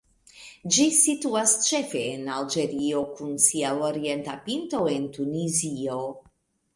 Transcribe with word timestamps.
Ĝi 0.75 0.85
situas 0.99 1.51
ĉefe 1.65 1.99
en 2.13 2.23
Alĝerio, 2.37 3.01
kun 3.19 3.35
sia 3.49 3.73
orienta 3.89 4.35
pinto 4.49 4.81
en 4.95 5.05
Tunizio. 5.19 5.99